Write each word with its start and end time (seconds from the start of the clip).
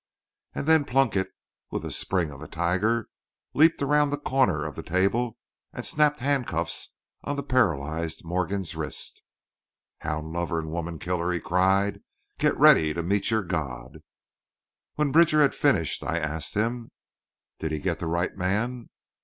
And 0.55 0.65
then 0.67 0.83
Plunkett 0.83 1.29
with 1.69 1.83
the 1.83 1.91
spring 1.91 2.31
of 2.31 2.41
a 2.41 2.47
tiger, 2.47 3.07
leaped 3.53 3.83
around 3.83 4.09
the 4.09 4.17
corner 4.17 4.65
of 4.65 4.75
the 4.75 4.81
table 4.81 5.37
and 5.73 5.85
snapped 5.85 6.21
handcuffs 6.21 6.95
on 7.23 7.35
the 7.35 7.43
paralyzed 7.43 8.25
Morgan's 8.25 8.75
wrists. 8.75 9.21
"Hound 9.99 10.31
lover 10.31 10.57
and 10.57 10.71
woman 10.71 10.97
killer!" 10.97 11.31
he 11.31 11.39
cried; 11.39 12.01
"get 12.39 12.57
ready 12.57 12.95
to 12.95 13.03
meet 13.03 13.29
your 13.29 13.43
God." 13.43 13.99
When 14.95 15.11
Bridger 15.11 15.41
had 15.43 15.53
finished 15.53 16.01
I 16.03 16.17
asked 16.17 16.55
him: 16.55 16.89
"Did 17.59 17.71
he 17.71 17.77
get 17.77 17.99
the 17.99 18.07
right 18.07 18.35
man?" 18.35 18.89